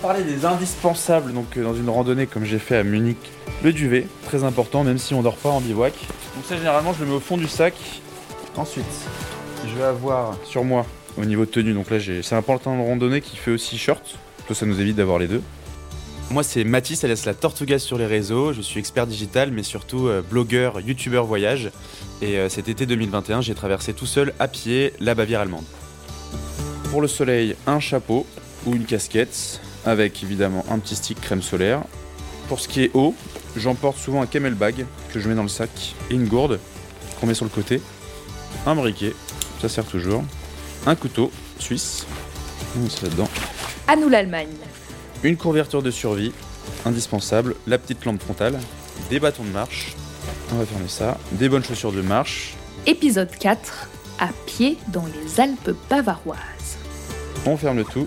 [0.00, 3.18] parler des indispensables donc euh, dans une randonnée comme j'ai fait à Munich,
[3.62, 5.92] le duvet, très important même si on dort pas en bivouac.
[6.34, 7.74] Donc ça généralement je le mets au fond du sac.
[8.56, 8.84] Ensuite,
[9.68, 10.86] je vais avoir sur moi
[11.16, 13.78] au niveau de tenue, donc là j'ai c'est un pantalon de randonnée qui fait aussi
[13.78, 14.16] short.
[14.46, 15.42] Toi ça nous évite d'avoir les deux.
[16.30, 18.52] Moi c'est Mathis, alias la Tortuga sur les réseaux.
[18.52, 21.70] Je suis expert digital mais surtout euh, blogueur, youtubeur voyage.
[22.22, 25.64] Et euh, cet été 2021 j'ai traversé tout seul à pied la Bavière allemande.
[26.90, 28.26] Pour le soleil, un chapeau
[28.66, 31.82] ou une casquette avec évidemment un petit stick crème solaire.
[32.48, 33.14] Pour ce qui est eau,
[33.56, 36.58] j'emporte souvent un camelbag que je mets dans le sac et une gourde
[37.20, 37.80] qu'on met sur le côté.
[38.66, 39.14] Un briquet,
[39.60, 40.24] ça sert toujours.
[40.86, 42.06] Un couteau suisse,
[42.76, 43.28] on met ça là-dedans.
[43.86, 44.48] À nous l'Allemagne.
[45.22, 46.32] Une couverture de survie,
[46.84, 47.54] indispensable.
[47.66, 48.58] La petite lampe frontale,
[49.10, 49.94] des bâtons de marche.
[50.52, 51.18] On va fermer ça.
[51.32, 52.54] Des bonnes chaussures de marche.
[52.86, 53.88] Épisode 4.
[54.18, 56.38] À pied dans les Alpes bavaroises.
[57.46, 58.06] On ferme le tout.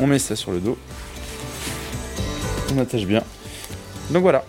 [0.00, 0.78] On met ça sur le dos.
[2.74, 3.22] On attache bien.
[4.10, 4.44] Donc voilà.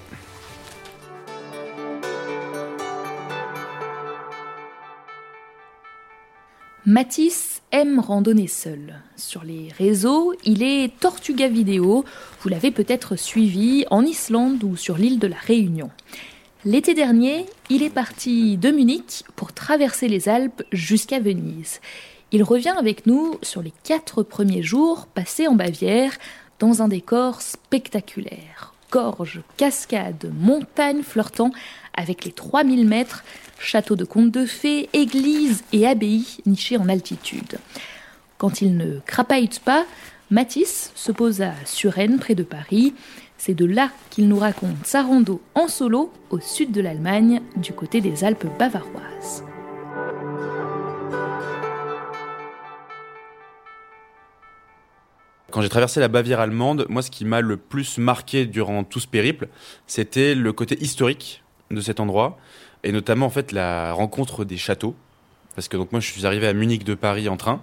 [6.86, 9.02] Mathis aime randonner seul.
[9.18, 12.06] Sur les réseaux, il est Tortuga Vidéo.
[12.42, 15.90] Vous l'avez peut-être suivi en Islande ou sur l'île de la Réunion.
[16.64, 21.82] L'été dernier, il est parti de Munich pour traverser les Alpes jusqu'à Venise.
[22.34, 26.14] Il revient avec nous sur les quatre premiers jours passés en Bavière
[26.60, 28.74] dans un décor spectaculaire.
[28.90, 31.52] Gorges, cascades, montagnes flirtant
[31.94, 33.26] avec les 3000 mètres,
[33.60, 37.58] château de contes de fées, églises et abbayes nichées en altitude.
[38.38, 39.86] Quand il ne crapaille pas,
[40.30, 42.94] Matisse se pose à Suresnes, près de Paris.
[43.38, 47.74] C'est de là qu'il nous raconte sa rando en solo au sud de l'Allemagne, du
[47.74, 49.44] côté des Alpes bavaroises.
[55.52, 59.02] Quand j'ai traversé la Bavière allemande, moi, ce qui m'a le plus marqué durant tout
[59.02, 59.50] ce périple,
[59.86, 62.38] c'était le côté historique de cet endroit,
[62.84, 64.96] et notamment en fait la rencontre des châteaux.
[65.56, 67.62] Parce que donc moi, je suis arrivé à Munich de Paris en train.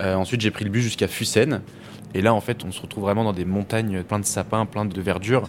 [0.00, 1.62] Euh, ensuite, j'ai pris le bus jusqu'à Fussen.
[2.14, 4.84] Et là, en fait, on se retrouve vraiment dans des montagnes plein de sapins, plein
[4.84, 5.48] de verdure.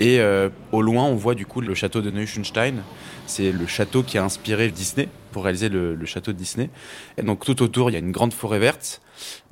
[0.00, 2.82] Et euh, au loin, on voit du coup le château de Neuschwanstein.
[3.26, 6.68] C'est le château qui a inspiré Disney pour réaliser le, le château de Disney.
[7.16, 9.00] Et donc tout autour, il y a une grande forêt verte.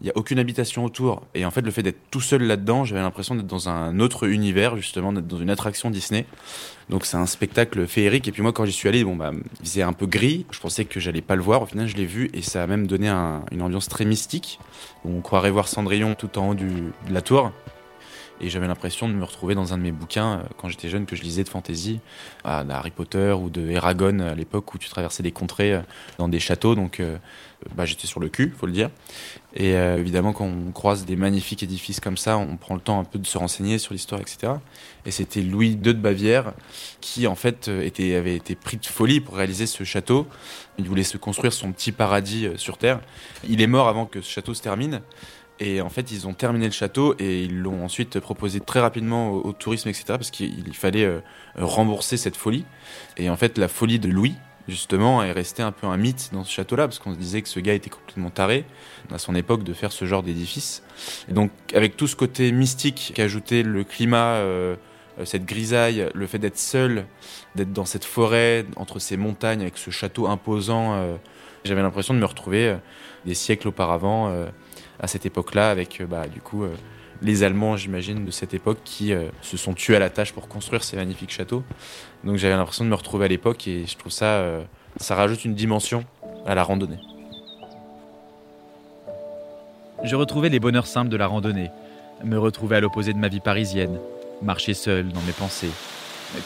[0.00, 1.22] Il n'y a aucune habitation autour.
[1.34, 4.28] Et en fait, le fait d'être tout seul là-dedans, j'avais l'impression d'être dans un autre
[4.28, 6.27] univers, justement, d'être dans une attraction Disney.
[6.88, 8.28] Donc c'est un spectacle féerique.
[8.28, 10.47] Et puis moi, quand j'y suis allé, bon, bah, il faisait un peu gris.
[10.50, 11.62] Je pensais que j'allais pas le voir.
[11.62, 14.59] Au final, je l'ai vu et ça a même donné un- une ambiance très mystique.
[15.04, 16.69] On croirait voir Cendrillon tout en haut de
[17.10, 17.53] la tour.
[18.41, 21.06] Et j'avais l'impression de me retrouver dans un de mes bouquins euh, quand j'étais jeune
[21.06, 22.00] que je lisais de fantasy,
[22.44, 25.80] ah, d'Harry Potter ou de Eragon à l'époque où tu traversais des contrées euh,
[26.19, 26.74] dans des châteaux.
[26.74, 27.16] Donc euh,
[27.74, 28.91] bah, j'étais sur le cul, faut le dire.
[29.54, 33.04] Et évidemment, quand on croise des magnifiques édifices comme ça, on prend le temps un
[33.04, 34.53] peu de se renseigner sur l'histoire, etc.
[35.06, 36.53] Et c'était Louis II de Bavière
[37.00, 40.26] qui, en fait, était, avait été pris de folie pour réaliser ce château.
[40.76, 43.00] Il voulait se construire son petit paradis sur Terre.
[43.48, 45.00] Il est mort avant que ce château se termine.
[45.59, 49.33] Et en fait, ils ont terminé le château et ils l'ont ensuite proposé très rapidement
[49.33, 50.05] au, tourisme, etc.
[50.09, 51.21] Parce qu'il il fallait euh,
[51.56, 52.67] rembourser cette folie.
[53.17, 54.34] Et en fait, la folie de Louis,
[54.69, 57.49] justement, est restée un peu un mythe dans ce château-là, parce qu'on se disait que
[57.49, 58.66] ce gars était complètement taré
[59.11, 60.83] à son époque de faire ce genre d'édifice.
[61.31, 64.77] Et donc, avec tout ce côté mystique qu'ajoutait le climat, euh,
[65.19, 67.06] euh, cette grisaille, le fait d'être seul,
[67.55, 71.16] d'être dans cette forêt, entre ces montagnes, avec ce château imposant,
[71.65, 72.77] j'avais l'impression de me retrouver
[73.25, 74.31] des siècles auparavant,
[75.01, 76.75] à cette époque-là, avec euh, bah, du coup euh,
[77.23, 80.49] les Allemands, j'imagine, de cette époque qui euh, se sont tués à la tâche pour
[80.49, 81.62] construire ces magnifiques châteaux.
[82.25, 84.45] Donc j'avais l'impression de me retrouver à l'époque et je trouve ça,
[84.97, 86.05] ça rajoute une dimension
[86.45, 86.99] à la randonnée.
[90.05, 91.71] Je retrouvais les bonheurs simples de la randonnée,
[92.25, 93.99] me retrouver à l'opposé de ma vie parisienne,
[94.43, 95.71] marcher seul dans mes pensées.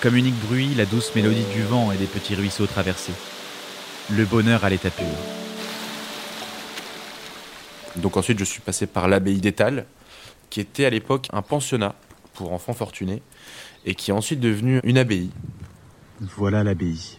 [0.03, 3.15] Comme unique bruit, la douce mélodie du vent et des petits ruisseaux traversés.
[4.11, 5.06] Le bonheur à l'état pur.
[7.96, 9.87] Donc ensuite, je suis passé par l'abbaye d'Étal,
[10.48, 11.94] qui était à l'époque un pensionnat
[12.34, 13.22] pour enfants fortunés,
[13.84, 15.31] et qui est ensuite devenu une abbaye.
[16.20, 17.19] Voilà l'abbaye.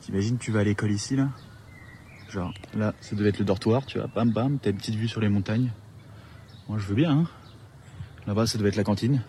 [0.00, 1.28] T'imagines, tu vas à l'école ici, là?
[2.30, 5.08] Genre, là, ça devait être le dortoir, tu vois, bam bam, t'as une petite vue
[5.08, 5.72] sur les montagnes.
[6.68, 7.28] Moi, je veux bien, hein.
[8.26, 9.22] Là-bas, ça devait être la cantine.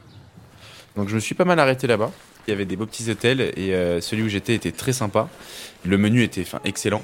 [0.96, 2.12] Donc je me suis pas mal arrêté là-bas.
[2.48, 5.30] Il y avait des beaux petits hôtels et euh, celui où j'étais était très sympa.
[5.86, 7.02] Le menu était excellent.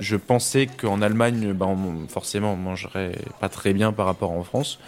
[0.00, 4.42] Je pensais qu'en Allemagne, ben, on- forcément, on mangerait pas très bien par rapport en
[4.44, 4.78] France.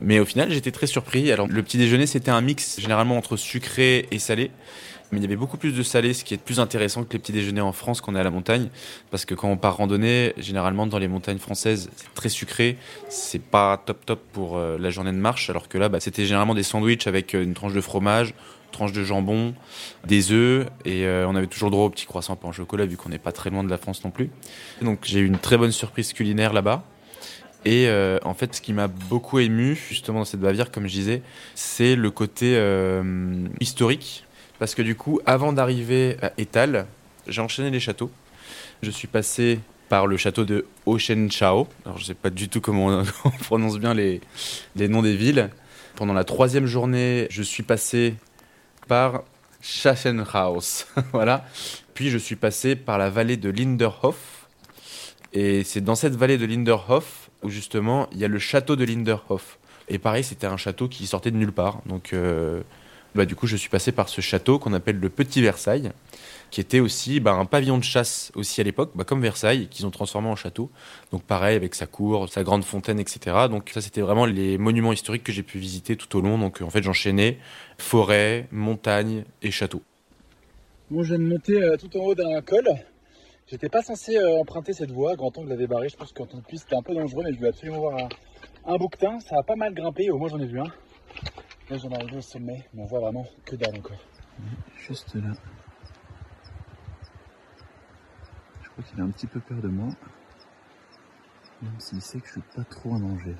[0.00, 1.32] Mais au final, j'étais très surpris.
[1.32, 4.50] Alors, le petit déjeuner, c'était un mix généralement entre sucré et salé.
[5.10, 7.18] Mais il y avait beaucoup plus de salé, ce qui est plus intéressant que les
[7.18, 8.68] petits déjeuners en France quand on est à la montagne.
[9.10, 12.76] Parce que quand on part randonner, généralement dans les montagnes françaises, c'est très sucré.
[13.08, 15.48] C'est pas top top pour euh, la journée de marche.
[15.48, 18.34] Alors que là, bah, c'était généralement des sandwichs avec euh, une tranche de fromage,
[18.68, 19.54] une tranche de jambon,
[20.06, 20.66] des œufs.
[20.84, 23.18] Et euh, on avait toujours droit aux petits croissants pain au chocolat vu qu'on n'est
[23.18, 24.30] pas très loin de la France non plus.
[24.82, 26.84] Donc j'ai eu une très bonne surprise culinaire là-bas.
[27.64, 30.92] Et euh, en fait, ce qui m'a beaucoup ému, justement, dans cette Bavière, comme je
[30.92, 31.22] disais,
[31.54, 34.24] c'est le côté euh, historique.
[34.58, 36.86] Parce que du coup, avant d'arriver à Étal,
[37.26, 38.10] j'ai enchaîné les châteaux.
[38.82, 41.68] Je suis passé par le château de Oschenschau.
[41.84, 44.20] Alors, je sais pas du tout comment on, on prononce bien les
[44.76, 45.50] noms des villes.
[45.96, 48.14] Pendant la troisième journée, je suis passé
[48.88, 49.22] par
[49.60, 50.86] Sachsenhaus.
[51.12, 51.44] voilà.
[51.94, 54.46] Puis, je suis passé par la vallée de Linderhof.
[55.32, 58.84] Et c'est dans cette vallée de Linderhof où justement il y a le château de
[58.84, 59.58] Linderhof.
[59.88, 61.80] Et pareil, c'était un château qui sortait de nulle part.
[61.86, 62.62] Donc, euh,
[63.14, 65.92] bah, du coup, je suis passé par ce château qu'on appelle le Petit Versailles,
[66.50, 69.86] qui était aussi bah, un pavillon de chasse aussi à l'époque, bah, comme Versailles, qu'ils
[69.86, 70.70] ont transformé en château.
[71.12, 73.36] Donc, pareil, avec sa cour, sa grande fontaine, etc.
[73.50, 76.38] Donc, ça, c'était vraiment les monuments historiques que j'ai pu visiter tout au long.
[76.38, 77.38] Donc, en fait, j'enchaînais
[77.78, 79.82] forêt, montagne et château.
[80.90, 82.66] Bon, je viens de monter euh, tout en haut d'un col.
[83.50, 86.38] J'étais pas censé euh, emprunter cette voie, Grand Angle l'avait barré, je pense qu'en tant
[86.38, 88.08] que piste c'était un peu dangereux, mais je voulais absolument voir un,
[88.66, 90.70] un bouquetin, ça a pas mal grimpé, au moins j'en ai vu un.
[91.70, 93.98] Là j'en arrive au sommet, mais on voit vraiment que dalle encore.
[94.78, 95.34] Juste là.
[98.62, 99.88] Je crois qu'il a un petit peu peur de moi,
[101.60, 103.36] même s'il sait que je suis pas trop en danger.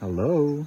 [0.00, 0.64] Hello?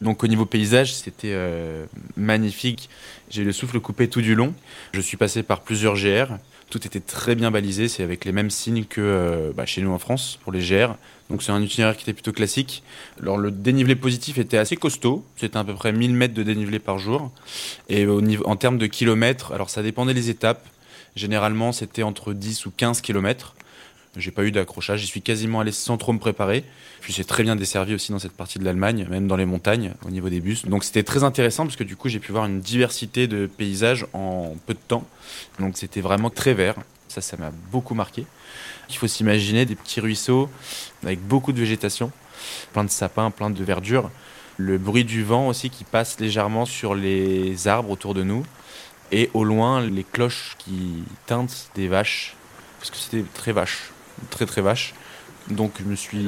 [0.00, 2.90] Donc au niveau paysage, c'était euh, magnifique.
[3.30, 4.54] J'ai le souffle coupé tout du long.
[4.92, 6.34] Je suis passé par plusieurs GR.
[6.68, 7.88] Tout était très bien balisé.
[7.88, 10.94] C'est avec les mêmes signes que euh, bah, chez nous en France pour les GR.
[11.30, 12.82] Donc c'est un itinéraire qui était plutôt classique.
[13.20, 15.24] Alors le dénivelé positif était assez costaud.
[15.36, 17.32] C'était à peu près 1000 mètres de dénivelé par jour.
[17.88, 20.66] Et au niveau, en termes de kilomètres, alors ça dépendait des étapes.
[21.16, 23.54] Généralement, c'était entre 10 ou 15 kilomètres.
[24.16, 26.64] J'ai pas eu d'accrochage, j'y suis quasiment allé sans trop me préparer.
[27.02, 29.92] Puis c'est très bien desservi aussi dans cette partie de l'Allemagne, même dans les montagnes,
[30.06, 30.64] au niveau des bus.
[30.64, 34.06] Donc c'était très intéressant parce que du coup j'ai pu voir une diversité de paysages
[34.14, 35.06] en peu de temps.
[35.60, 36.76] Donc c'était vraiment très vert.
[37.08, 38.26] Ça, ça m'a beaucoup marqué.
[38.88, 40.48] Il faut s'imaginer des petits ruisseaux
[41.02, 42.10] avec beaucoup de végétation,
[42.72, 44.10] plein de sapins, plein de verdure.
[44.56, 48.44] Le bruit du vent aussi qui passe légèrement sur les arbres autour de nous.
[49.12, 52.34] Et au loin, les cloches qui teintent des vaches.
[52.78, 53.90] Parce que c'était très vache
[54.30, 54.94] très très vache.
[55.50, 56.26] Donc je me suis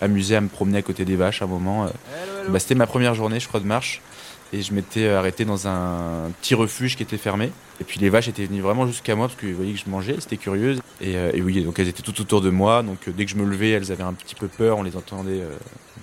[0.00, 1.86] amusé à me promener à côté des vaches à un moment.
[2.48, 4.00] Bah, C'était ma première journée, je crois, de marche.
[4.54, 7.50] Et je m'étais arrêté dans un petit refuge qui était fermé.
[7.80, 10.16] Et puis les vaches étaient venues vraiment jusqu'à moi parce qu'ils voyaient que je mangeais,
[10.18, 10.80] c'était curieuses.
[11.00, 12.82] Et, euh, et, oui, donc elles étaient tout autour de moi.
[12.82, 14.76] Donc euh, dès que je me levais, elles avaient un petit peu peur.
[14.76, 15.56] On les entendait euh,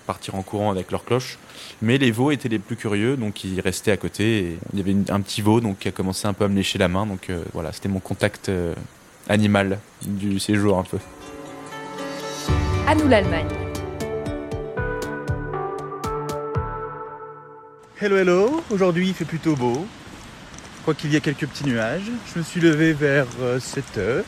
[0.07, 1.37] partir en courant avec leurs cloches.
[1.83, 4.57] Mais les veaux étaient les plus curieux, donc ils restaient à côté.
[4.73, 6.79] Il y avait un petit veau donc, qui a commencé un peu à me lécher
[6.79, 7.05] la main.
[7.05, 8.49] Donc euh, voilà, c'était mon contact
[9.29, 10.97] animal du séjour un peu.
[12.87, 13.47] À nous l'Allemagne.
[18.01, 19.85] Hello hello, aujourd'hui il fait plutôt beau.
[20.77, 22.09] Je crois qu'il y a quelques petits nuages.
[22.33, 23.27] Je me suis levé vers
[23.59, 24.23] 7h.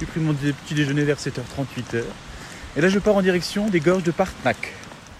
[0.00, 2.02] J'ai pris mon petit déjeuner vers 7h38 h
[2.76, 4.74] Et là je pars en direction des gorges de Partnack.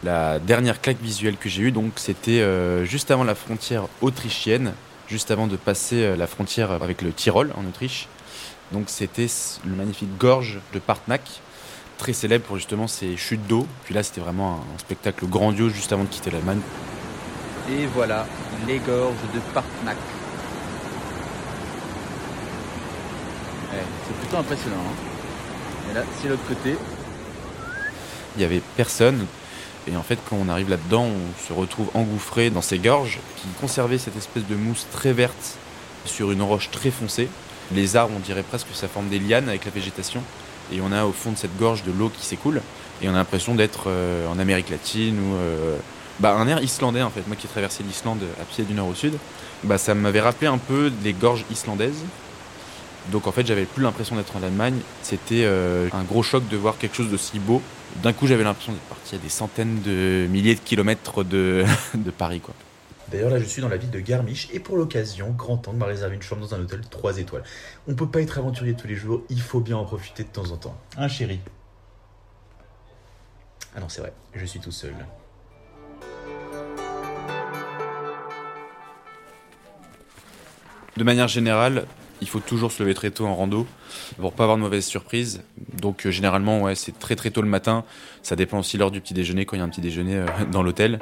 [0.04, 4.72] La dernière claque visuelle que j'ai eue, donc, c'était euh, juste avant la frontière autrichienne,
[5.06, 8.08] juste avant de passer euh, la frontière avec le Tyrol en Autriche.
[8.70, 9.26] Donc c'était
[9.64, 11.22] le magnifique gorge de Partnack,
[11.98, 13.66] très célèbre pour justement ses chutes d'eau.
[13.84, 16.60] Puis là, c'était vraiment un spectacle grandiose juste avant de quitter l'Allemagne.
[17.70, 18.26] Et voilà,
[18.66, 19.96] les gorges de Partnack.
[23.72, 24.76] Ouais, c'est plutôt impressionnant.
[24.76, 26.76] Hein Et là, c'est l'autre côté.
[28.34, 29.26] Il n'y avait personne.
[29.90, 33.48] Et en fait, quand on arrive là-dedans, on se retrouve engouffré dans ces gorges qui
[33.60, 35.56] conservaient cette espèce de mousse très verte
[36.04, 37.28] sur une roche très foncée.
[37.74, 40.22] Les arbres, on dirait presque que ça forme des lianes avec la végétation.
[40.72, 42.60] Et on a au fond de cette gorge de l'eau qui s'écoule.
[43.02, 45.76] Et on a l'impression d'être euh, en Amérique latine ou euh,
[46.20, 47.26] bah, un air islandais en fait.
[47.26, 49.14] Moi qui ai traversé l'Islande à pied du nord au sud,
[49.64, 52.04] bah, ça m'avait rappelé un peu les gorges islandaises.
[53.10, 54.78] Donc en fait, j'avais plus l'impression d'être en Allemagne.
[55.02, 57.60] C'était euh, un gros choc de voir quelque chose d'aussi beau.
[58.02, 61.64] D'un coup, j'avais l'impression d'être parti à des centaines de milliers de kilomètres de,
[61.94, 62.40] de Paris.
[62.40, 62.54] Quoi.
[63.12, 65.84] D'ailleurs, là, je suis dans la ville de Garmisch et pour l'occasion, Grand Angle m'a
[65.84, 67.42] réservé une chambre dans un hôtel 3 étoiles.
[67.86, 70.50] On peut pas être aventurier tous les jours, il faut bien en profiter de temps
[70.50, 70.74] en temps.
[70.96, 71.38] Hein, chéri
[73.76, 74.94] Ah non, c'est vrai, je suis tout seul.
[80.96, 81.84] De manière générale,
[82.22, 83.66] il faut toujours se lever très tôt en rando.
[84.18, 85.42] pour pas avoir de mauvaises surprises.
[85.80, 87.84] Donc euh, généralement, c'est très très tôt le matin.
[88.22, 90.26] Ça dépend aussi l'heure du petit déjeuner quand il y a un petit déjeuner euh,
[90.52, 91.00] dans l'hôtel.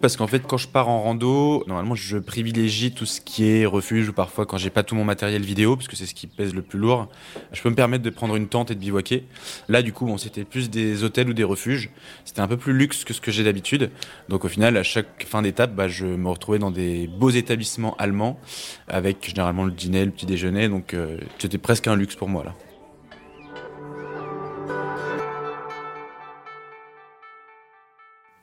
[0.00, 3.66] Parce qu'en fait, quand je pars en rando, normalement, je privilégie tout ce qui est
[3.66, 6.26] refuge ou parfois quand j'ai pas tout mon matériel vidéo, parce que c'est ce qui
[6.26, 7.08] pèse le plus lourd.
[7.52, 9.24] Je peux me permettre de prendre une tente et de bivouaquer.
[9.68, 11.90] Là, du coup, bon, c'était plus des hôtels ou des refuges.
[12.24, 13.90] C'était un peu plus luxe que ce que j'ai d'habitude.
[14.30, 17.94] Donc au final, à chaque fin d'étape, bah, je me retrouvais dans des beaux établissements
[17.98, 18.40] allemands
[18.88, 20.53] avec généralement le dîner, le petit déjeuner.
[20.68, 22.54] Donc euh, c'était presque un luxe pour moi là.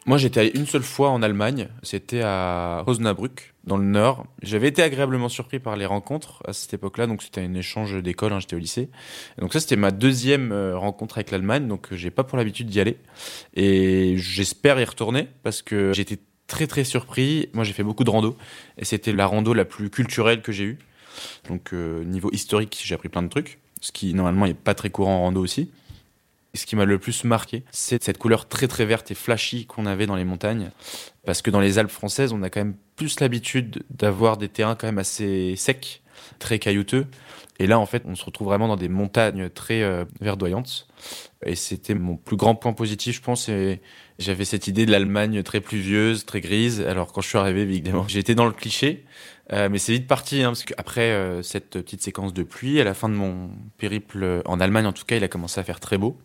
[0.08, 1.70] Moi, j'étais allé une seule fois en Allemagne.
[1.84, 4.26] C'était à Osnabrück, dans le nord.
[4.42, 7.06] J'avais été agréablement surpris par les rencontres à cette époque-là.
[7.06, 8.34] Donc, c'était un échange d'école.
[8.34, 8.90] Hein, j'étais au lycée.
[9.38, 11.68] Donc, ça, c'était ma deuxième euh, rencontre avec l'Allemagne.
[11.68, 12.98] Donc, j'ai pas pour l'habitude d'y aller.
[13.54, 17.50] Et j'espère y retourner parce que j'étais très, très surpris.
[17.54, 18.36] Moi, j'ai fait beaucoup de rando.
[18.80, 20.80] Et c'était la rando la plus culturelle que j'ai eue.
[21.48, 23.60] Donc, euh, niveau historique, j'ai appris plein de trucs.
[23.82, 25.70] Ce qui, normalement, n'est pas très courant en rando aussi.
[26.54, 29.86] Ce qui m'a le plus marqué, c'est cette couleur très très verte et flashy qu'on
[29.86, 30.72] avait dans les montagnes.
[31.26, 34.76] Parce que dans les Alpes françaises, on a quand même plus l'habitude d'avoir des terrains
[34.76, 36.02] quand même assez secs,
[36.40, 37.08] très caillouteux.
[37.58, 40.88] Et là, en fait, on se retrouve vraiment dans des montagnes très euh, verdoyantes.
[41.46, 43.50] Et c'était mon plus grand point positif, je pense.
[44.22, 46.82] J'avais cette idée de l'Allemagne très pluvieuse, très grise.
[46.82, 49.06] Alors quand je suis arrivé, évidemment, j'étais dans le cliché.
[49.54, 52.86] Euh, mais c'est vite parti, hein, parce qu'après euh, cette petite séquence de pluie, à
[52.86, 55.82] la fin de mon périple en Allemagne, en tout cas, il a commencé à faire
[55.82, 56.18] très beau.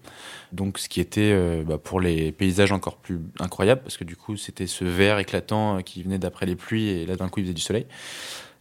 [0.53, 4.15] Donc, ce qui était euh, bah, pour les paysages encore plus incroyable, parce que du
[4.15, 7.45] coup, c'était ce vert éclatant qui venait d'après les pluies, et là, d'un coup, il
[7.45, 7.87] faisait du soleil.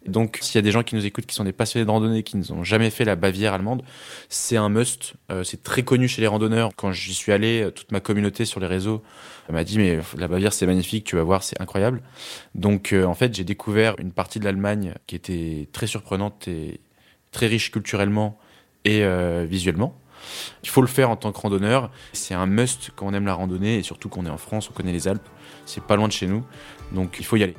[0.08, 2.24] Donc, s'il y a des gens qui nous écoutent, qui sont des passionnés de randonnée,
[2.24, 3.84] qui n'ont jamais fait la Bavière allemande,
[4.30, 5.14] c'est un must.
[5.32, 6.72] Euh, c'est très connu chez les randonneurs.
[6.76, 9.04] Quand j'y suis allé, euh, toute ma communauté sur les réseaux
[9.50, 12.02] m'a dit mais la Bavière c'est magnifique, tu vas voir, c'est incroyable.
[12.54, 16.82] Donc, euh, en fait, j'ai découvert une partie de l'Allemagne qui était très surprenante et
[17.32, 18.38] très riche culturellement
[18.86, 19.04] et
[19.48, 20.00] visuellement.
[20.64, 21.90] Il faut le faire en tant que randonneur.
[22.14, 24.74] C'est un must quand on aime la randonnée et surtout qu'on est en France, on
[24.74, 25.28] connaît les Alpes.
[25.66, 26.44] C'est pas loin de chez nous,
[26.92, 27.56] donc il faut y aller.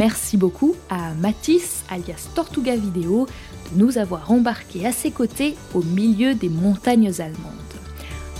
[0.00, 3.26] Merci beaucoup à Matisse, alias Tortuga Vidéo,
[3.70, 7.74] de nous avoir embarqués à ses côtés au milieu des montagnes allemandes.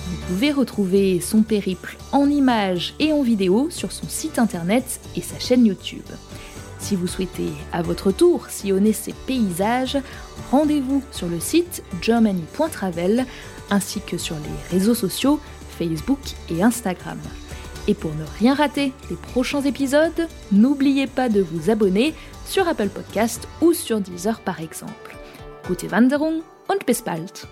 [0.09, 5.21] Vous pouvez retrouver son périple en images et en vidéo sur son site internet et
[5.21, 6.09] sa chaîne YouTube.
[6.79, 9.99] Si vous souhaitez à votre tour sillonner ces paysages,
[10.51, 13.27] rendez-vous sur le site germany.travel
[13.69, 15.39] ainsi que sur les réseaux sociaux
[15.79, 17.19] Facebook et Instagram.
[17.91, 22.15] Et pour ne rien rater des prochains épisodes, n'oubliez pas de vous abonner
[22.47, 25.17] sur Apple Podcast ou sur Deezer par exemple.
[25.67, 27.49] Gute Wanderung und bis bald